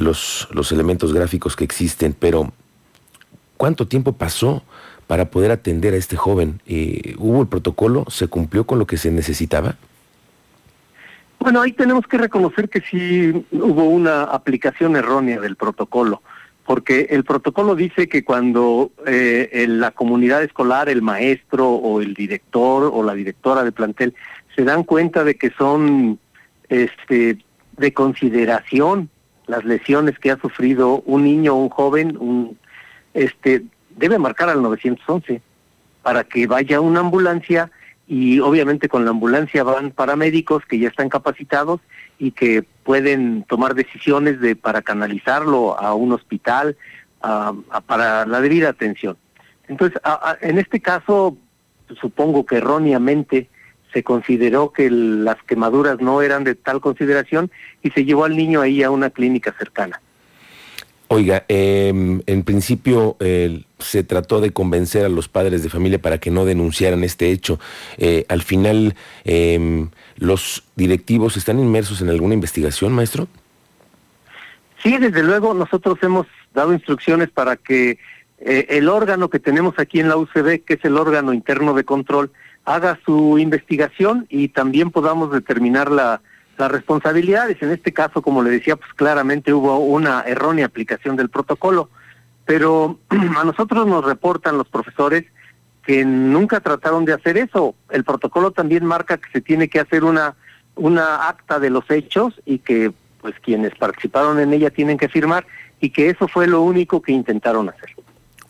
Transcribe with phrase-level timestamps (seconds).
[0.00, 2.52] los, los elementos gráficos que existen, pero
[3.56, 4.62] ¿cuánto tiempo pasó
[5.06, 6.60] para poder atender a este joven?
[6.66, 8.04] Eh, ¿Hubo el protocolo?
[8.08, 9.76] ¿Se cumplió con lo que se necesitaba?
[11.38, 16.22] Bueno, ahí tenemos que reconocer que sí hubo una aplicación errónea del protocolo,
[16.66, 22.12] porque el protocolo dice que cuando eh, en la comunidad escolar, el maestro o el
[22.12, 24.14] director o la directora de plantel
[24.54, 26.18] se dan cuenta de que son
[26.68, 27.38] este,
[27.78, 29.08] de consideración
[29.50, 32.56] las lesiones que ha sufrido un niño o un joven, un,
[33.14, 33.64] este,
[33.96, 35.42] debe marcar al 911
[36.02, 37.70] para que vaya una ambulancia
[38.06, 41.80] y obviamente con la ambulancia van paramédicos que ya están capacitados
[42.18, 46.76] y que pueden tomar decisiones de para canalizarlo a un hospital
[47.86, 49.16] para la debida atención.
[49.68, 50.00] Entonces,
[50.40, 51.36] en este caso,
[52.00, 53.48] supongo que erróneamente
[53.92, 57.50] se consideró que las quemaduras no eran de tal consideración
[57.82, 60.00] y se llevó al niño ahí a una clínica cercana.
[61.12, 63.16] Oiga, em, en principio
[63.80, 67.58] se trató de convencer a los padres de familia para que no denunciaran este hecho.
[67.98, 73.26] Eh, al final, em, ¿los directivos están inmersos en alguna investigación, maestro?
[74.82, 77.98] Sí, desde luego, nosotros hemos dado instrucciones para que
[78.38, 81.82] eh, el órgano que tenemos aquí en la UCB, que es el órgano interno de
[81.82, 82.30] control,
[82.70, 86.20] haga su investigación y también podamos determinar la
[86.60, 87.60] las responsabilidades.
[87.62, 91.88] En este caso, como le decía, pues claramente hubo una errónea aplicación del protocolo,
[92.44, 95.24] pero a nosotros nos reportan los profesores
[95.82, 97.74] que nunca trataron de hacer eso.
[97.88, 100.36] El protocolo también marca que se tiene que hacer una
[100.76, 105.46] una acta de los hechos y que pues quienes participaron en ella tienen que firmar
[105.80, 107.90] y que eso fue lo único que intentaron hacer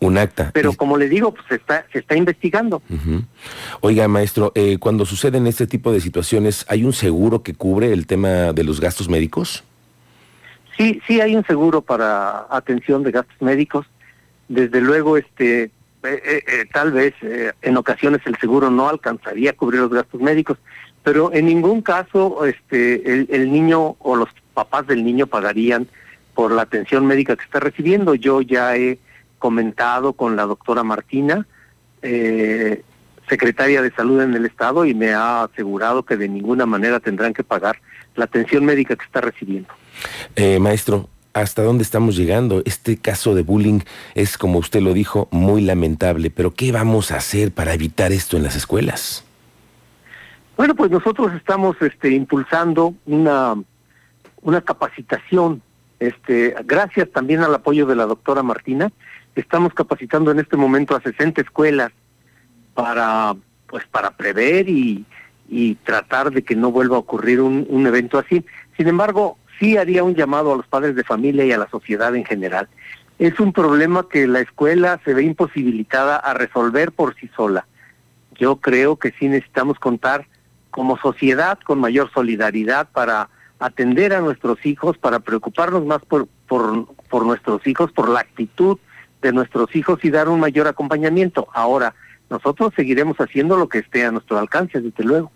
[0.00, 0.50] un acta.
[0.52, 2.82] Pero como le digo, pues se está, se está investigando.
[3.80, 8.06] Oiga, maestro, eh, cuando suceden este tipo de situaciones, ¿hay un seguro que cubre el
[8.06, 9.62] tema de los gastos médicos?
[10.76, 13.86] Sí, sí hay un seguro para atención de gastos médicos.
[14.48, 15.70] Desde luego, este, eh,
[16.02, 17.14] eh, tal vez
[17.62, 20.58] en ocasiones el seguro no alcanzaría a cubrir los gastos médicos,
[21.02, 25.86] pero en ningún caso, este, el, el niño o los papás del niño pagarían
[26.34, 28.14] por la atención médica que está recibiendo.
[28.14, 28.98] Yo ya he
[29.40, 31.46] comentado con la doctora Martina,
[32.02, 32.84] eh,
[33.28, 37.34] secretaria de salud en el estado, y me ha asegurado que de ninguna manera tendrán
[37.34, 37.80] que pagar
[38.14, 39.68] la atención médica que está recibiendo.
[40.36, 42.62] Eh, maestro, ¿hasta dónde estamos llegando?
[42.64, 43.80] Este caso de bullying
[44.14, 48.36] es, como usted lo dijo, muy lamentable, pero ¿qué vamos a hacer para evitar esto
[48.36, 49.24] en las escuelas?
[50.56, 53.54] Bueno, pues nosotros estamos este, impulsando una,
[54.42, 55.62] una capacitación,
[56.00, 58.90] este, gracias también al apoyo de la doctora Martina,
[59.36, 61.92] Estamos capacitando en este momento a 60 escuelas
[62.74, 63.36] para
[63.68, 65.06] pues para prever y,
[65.84, 68.44] tratar de que no vuelva a ocurrir un evento así.
[68.76, 72.14] Sin embargo, sí haría un llamado a los padres de familia y a la sociedad
[72.14, 72.68] en general.
[73.18, 77.66] Es un problema que la escuela se ve imposibilitada a resolver por sí sola.
[78.36, 80.26] Yo creo que sí necesitamos contar
[80.70, 83.28] como sociedad con mayor solidaridad para
[83.60, 88.78] atender a nuestros hijos, para preocuparnos más por, por, por nuestros hijos, por la actitud
[89.22, 91.46] de nuestros hijos y dar un mayor acompañamiento.
[91.52, 91.94] Ahora,
[92.30, 95.30] nosotros seguiremos haciendo lo que esté a nuestro alcance, desde luego.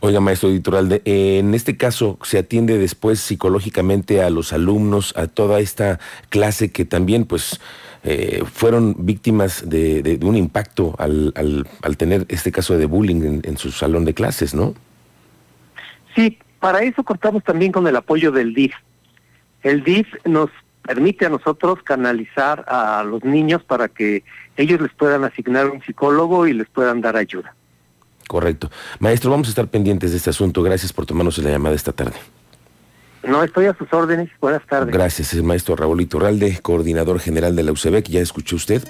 [0.00, 5.58] Oiga, maestro editorial, en este caso se atiende después psicológicamente a los alumnos, a toda
[5.58, 5.98] esta
[6.28, 7.60] clase que también, pues,
[8.04, 13.58] eh, fueron víctimas de, un impacto al, al, tener este caso de bullying en, en,
[13.58, 14.74] su salón de clases, ¿no?
[16.14, 18.74] Sí, para eso contamos también con el apoyo del DIF.
[19.62, 20.50] El DIF nos
[20.82, 24.24] permite a nosotros canalizar a los niños para que
[24.56, 27.54] ellos les puedan asignar un psicólogo y les puedan dar ayuda.
[28.26, 28.70] Correcto.
[28.98, 30.62] Maestro, vamos a estar pendientes de este asunto.
[30.62, 32.16] Gracias por tomarnos la llamada esta tarde.
[33.22, 34.30] No, estoy a sus órdenes.
[34.40, 34.94] Buenas tardes.
[34.94, 38.08] Gracias, el maestro Raúl Iturralde, coordinador general de la UCEBEC.
[38.08, 38.84] Ya escuchó usted.